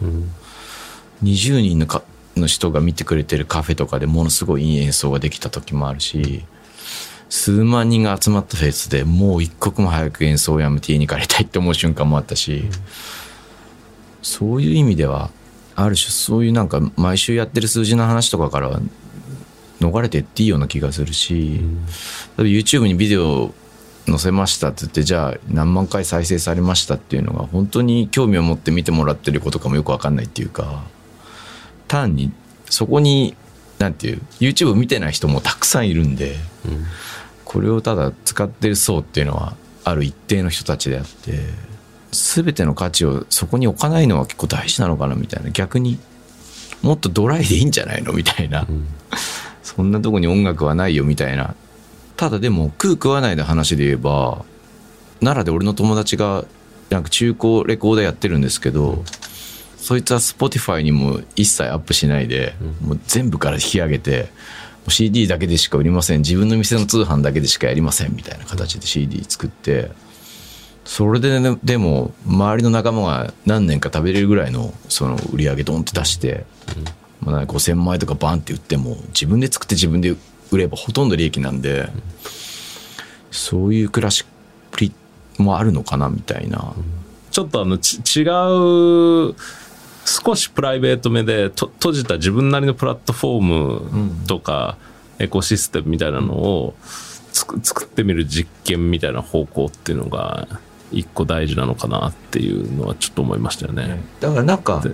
[1.22, 2.02] 20人のか
[2.36, 6.44] の人が見てくれてるカフェとかでものすごいいい演奏ができた時もあるし
[7.28, 12.64] 数万人が集まったフェスでもう一刻も早く演奏をやめて家に帰りたいって思う瞬間もあったし、
[14.22, 15.30] そういう意味では
[15.74, 18.80] ある種そういうなんか毎週やってる数字の話とかからは
[19.80, 21.58] 逃れてっていいような気がするし、例え
[22.38, 23.52] ば YouTube にビデオ
[24.06, 30.82] 載せましたって言ってじゃあ何万回再生されましたっていうのが本当に興味を持って見てもらってることかもよく分かんないっていうか
[31.88, 32.32] 単に
[32.68, 33.36] そこに
[33.78, 36.36] なんていう YouTube 見てない人もたくさんいるんで、
[37.44, 41.40] これをただ使ってる層っていうのはある一定の人たちであって
[42.12, 45.98] 全ての価値をそこに置かないのは結構大事なのかなみたいな逆に
[46.82, 48.66] もっとドライでいいんじゃないのみたいな、
[49.62, 51.54] そんなとこに音楽はないよみたいな
[52.22, 54.44] ただでも食う食わないの話で言えば
[55.18, 56.44] 奈良で俺の友達が
[56.88, 59.02] なんか中古レコードやってるんですけど、
[59.76, 64.28] そいつは Spotify にも一切アップしないで、もう全部から引き上げて
[64.86, 66.20] CD だけでしか売りません。
[66.20, 69.90] 自分の店の通販だけでしかやりませんみたいな形で CD 作って
[70.84, 76.44] それで、ね、でも周りの仲間が何年か食べれるぐらいのその売り上げドンって出して、
[77.20, 80.14] まあ、5,000枚とかバンって売っても自分で作って自分で
[80.52, 81.88] 売ればほとんど利益なんで、
[83.30, 84.30] そういう暮らしっ
[84.70, 84.92] ぷり
[85.38, 86.74] もあるのかなみたいな。
[87.30, 89.34] ちょっとあのち違う
[90.04, 93.42] 少しプライベート目でと閉じた自分なりのプラットフォー
[94.20, 94.76] ムとか
[95.18, 96.74] エコシステムみたいなのを
[97.32, 100.46] つく作ってみる実験みたいな方向っていうのが
[100.90, 104.02] 一個大事なのかなっていうのはちょっと思いましたよね。
[104.20, 104.90] だからなんかで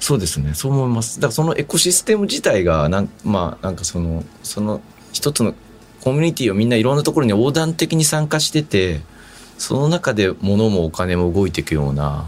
[0.00, 0.54] そうですね。
[0.54, 1.20] そう思います。
[1.20, 4.80] だからそのエコシステム自体がなんまあなんかそのその
[5.12, 5.54] 一つの
[6.00, 9.00] コミュニティをみんないろんなところに横断的に参加してて
[9.58, 12.26] その中で物もお金も動いていくような、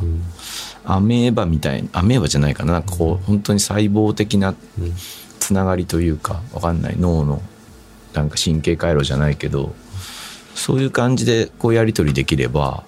[0.84, 2.74] アメーバみたいなアメーバじゃないかな。
[2.74, 4.54] なんかこう本当に細胞的な
[5.40, 6.96] つながりというかわかんない。
[6.98, 7.40] 脳の
[8.12, 9.74] なんか神経回路じゃないけど
[10.54, 12.84] そういう感じでこうやり取りできれば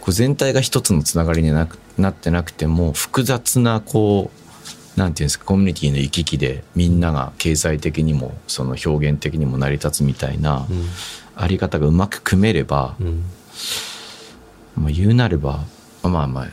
[0.00, 4.30] こう全体が一つのつながりになくなってなくても複雑なこ
[4.96, 10.66] うなんていうんですかコミュニティの行き来でみんなが経済的にもその表現的にも成り立つみたいな
[11.34, 12.96] あり方がうまく組めれば、
[14.76, 15.64] まあ、言うなれば
[16.02, 16.48] まあまあ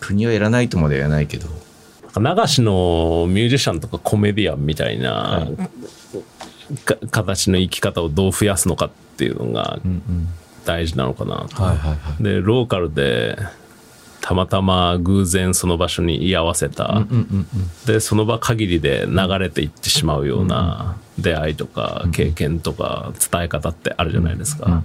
[0.00, 1.48] 国はやらないとまでは言わないけど。
[2.16, 5.48] 流しのミュージシャンとかコメディアンみたいな、
[6.84, 9.80] か形の生き方をどう増やすのかっていうのが
[10.64, 11.60] 大事なのかなと。
[11.60, 12.22] はいはいはい。
[12.22, 13.36] でローカルで
[14.26, 17.04] たまたま偶然その場所に居合わせた、
[17.84, 24.82] でその場限りで流れていってしまうような出会いとか経験とか伝え方ってあるじゃないですか。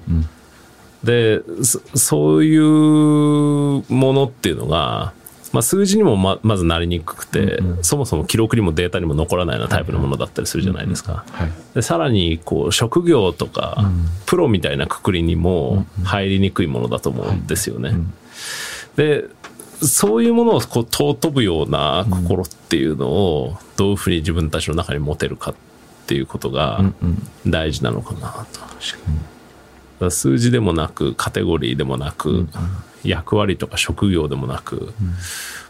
[1.05, 5.13] でそそういうものっていうのが、
[5.53, 11.23] まあ、数字にもままずなりにくくて、そもそも記録にもデータにも残らないようなタイプのものだったりするじゃないですか。
[11.31, 11.51] はい。
[11.75, 13.89] でさらにこう職業とか、
[14.25, 17.93] プロみたいなくくりにも入りにくいものだと思うんですよね。
[18.99, 19.29] で
[19.81, 25.55] そういうものをこう尊ぶような心っていうのをどういうふうに自分たちの中に持てるかっ
[26.05, 26.83] ていうことが
[27.47, 28.45] 大事なのかな
[29.99, 30.11] と。
[30.11, 32.49] 数字でもなくカテゴリーでもなく、
[33.03, 34.93] 役割とか職業でもなく、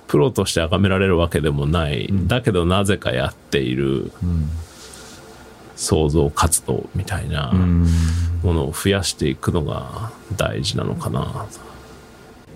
[0.07, 4.11] プロとして崇められるわけでもない、だけどなぜかやっている
[5.75, 7.51] 創造活動みたいな
[8.43, 11.59] ものを増やしていくのが大事なのかなと。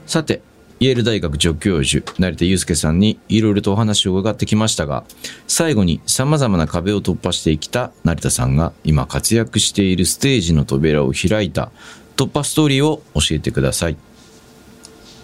[0.06, 0.42] さて、
[0.84, 5.06] イェール大学助教授、成田祐介さんにいろいろとお話を伺ってきましたが、
[5.48, 11.72] 最後に様々な壁を突破してきた成田さんが今活躍しているステージの扉を開いた
[12.18, 13.98] 突破ストーリーを教えてください。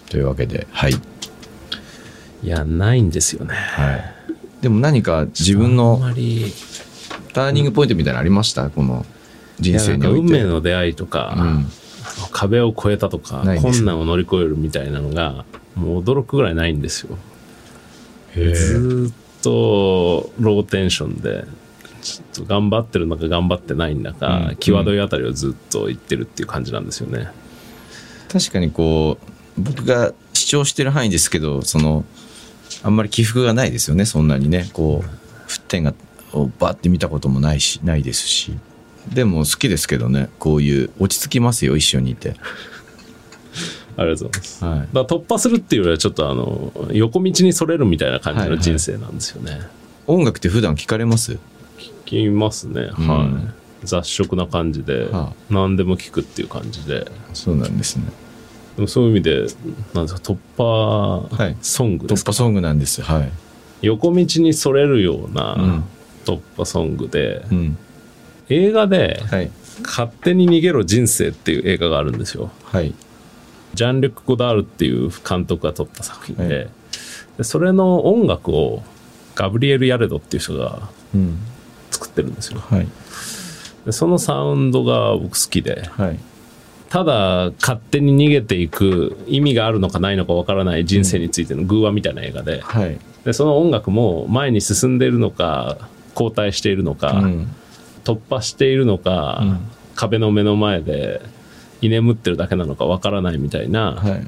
[0.08, 0.92] というわけで、はい。
[2.42, 3.54] いや、ないんですよね。
[3.54, 4.14] はい。
[4.62, 6.00] でも何か自分の
[7.34, 8.70] ターニングポイントみたいなのありました？
[8.70, 9.04] この
[9.58, 11.70] 人生において運命の出会いとか、うん
[12.32, 15.44] 壁を越えたとか困難を乗り越えるみたいなのが
[15.74, 17.16] もう驚くぐらいないんですよ。
[18.34, 21.44] ずーっとローテンションで
[22.02, 24.56] ちょっと頑張ってるのか頑張ってないんだか、うん。
[24.56, 27.28] 際どいあたりをずっと言ってるっていう感じなんですよね、
[28.32, 29.18] 確かにこ
[29.58, 32.04] う僕が主張してる範囲ですけどその
[32.82, 34.70] あんまり起伏がないですよねそんなにね。
[34.72, 35.94] こう沸点が
[36.32, 38.56] をバーって見たこともないしないですし
[39.08, 40.28] でも好きですけどね。
[40.38, 42.34] こういう落ち着きますよ一緒にいて。
[43.96, 44.88] ありがとうございます、はい。
[44.92, 49.60] だ突破するっていうよりはちょっとあの横道にそれるみたいな感じの人生なんですよね、
[50.06, 51.38] 音楽って普段聞かれます？
[51.76, 53.08] 聞きますね、うん。
[53.08, 53.86] はい。
[53.86, 57.10] 雑食な感じで、は何でも聞くっていう感じで。
[57.34, 58.04] そうなんですね。
[58.76, 59.46] でもそういう意味で
[59.92, 61.56] なんですか突破はい。
[61.60, 63.02] ソングですか、突破ソングなんです。
[63.02, 63.30] はい。
[63.82, 65.84] 横道にそれるようなうん。
[66.24, 67.78] 突破ソングで、うん
[68.50, 69.50] 映画ではい
[69.82, 72.50] 「勝手に逃げろ人生」っていう映画があるんですよ。
[72.64, 72.92] はい。
[73.74, 76.68] ジャン・リュック・ゴダールっていう監督が撮った作品で,、はい。
[77.38, 78.82] でそれの音楽を
[79.36, 81.38] ガブリエル・ヤレドっていう人がうん。
[81.90, 82.60] 作ってるんですよ。
[82.60, 82.88] はい。
[83.86, 86.18] でそのサウンドが僕好きではい。
[86.88, 92.98] ただ勝手に逃げていく意味があるのかないのかわからない人生についての偶話みたいな映画ではい。
[93.24, 95.76] でその音楽も前に進んでいるのか
[96.14, 97.54] 後退しているのか、うん
[98.14, 99.58] 突破しているのか、うん。
[99.94, 101.20] 壁の目の前で
[101.80, 104.26] 居眠ってるだけなのかわからないみたいな、はい。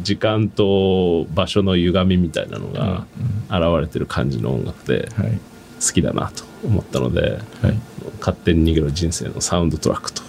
[0.00, 3.06] 時間と場所の歪みみたいなのが
[3.50, 5.40] 現れてる感じの音楽ではい。
[5.84, 7.78] 好きだなと思ったのではい
[8.20, 10.22] 「勝手に逃げろ人生」のサウンドトラックと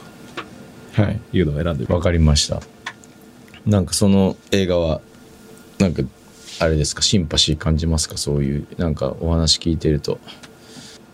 [0.94, 1.20] はい。
[1.32, 2.60] いうのを選んでみわかりました。
[3.66, 5.00] なんかその映画は
[5.78, 6.02] なんか
[6.60, 7.02] あれですか？
[7.02, 8.18] シンパシー感じますか？
[8.18, 10.20] そういうなんかお話聞いてると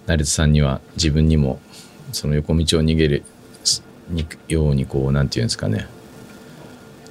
[0.10, 1.60] 成田さんには自分にも
[2.12, 3.24] その横道を逃げる
[4.10, 5.88] にようにこうなんていうんですかね。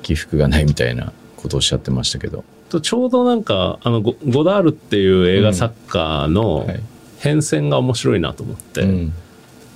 [0.02, 2.44] 起伏がないみたいなことをおっしゃってましたけど。
[2.70, 6.80] とちょうどなんかあのゴゴダールっていう映画作家のはい。
[7.20, 9.12] 変遷が面白いなと思って、うん。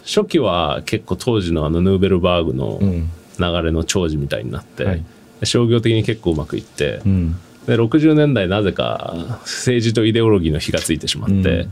[0.05, 3.11] 初期は結構当時のあのヌーベルバーグのうん。
[3.39, 5.05] 流れの長寿みたいになって、はい。
[5.45, 7.37] 商業的に結構うまくいって、うん。
[7.67, 11.71] で60年代なぜか政治とイデオロギーの火がついてしまって、うん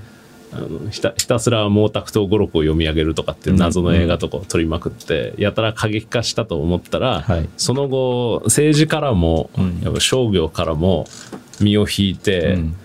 [0.52, 7.48] あのひたひたすら毛沢東語録を読み上げるとかっていう謎の映画とかを撮りまくって、やたら過激化したと思ったら、はい。
[7.56, 9.80] その後政治からも、うん。
[9.82, 11.06] やっぱ商業からも
[11.60, 12.76] 身を引いて、うん。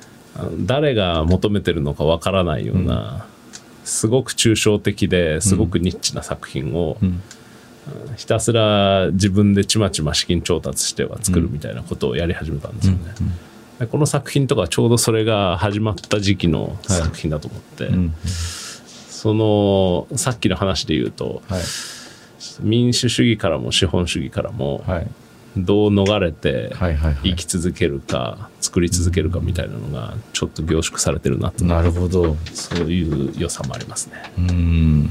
[0.66, 3.26] 誰が求めてるのかわからないような、
[3.84, 7.22] すごく抽象的ですごくニッチな作品を、ん。
[8.16, 13.00] ひたすら自分でちまちま資金調達しては作るみたいなことをやり始めたんですよね。
[13.80, 18.14] でこの作品とかちょうどそれが始まった時期の作品だと思って、うん。
[18.26, 21.62] そのさっきの話で言うとはい。
[22.62, 25.08] 民主主義からも資本主義からもはい。
[25.58, 27.30] どう逃れてはいはいはい。
[27.32, 31.64] 生き続けるか作り続けるかみたいなのがちょっと凝縮されてるなと。
[31.66, 32.36] なるほど。
[32.54, 34.16] そういう良さもありますね。
[34.38, 35.10] うん。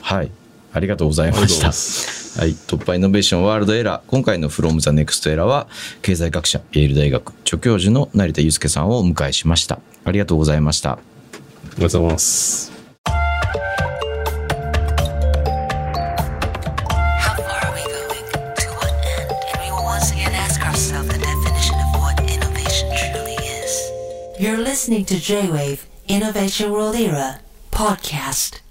[0.00, 0.30] はい。
[0.76, 2.38] ありがとうございます。
[2.38, 2.50] はい。
[2.50, 4.10] TOPPAN INNO VATION WORLD ERA。
[4.10, 5.68] 今回の From the Next Era は、
[6.02, 9.80] 経済学者、エール大学、助教授の成田悠輔さんをお迎えしました。
[10.04, 10.90] ありがとうございました。
[10.92, 10.98] あ
[11.78, 12.72] りがとうございます。
[24.38, 28.65] You're listening to J-Wave Innovation World Era Podcast.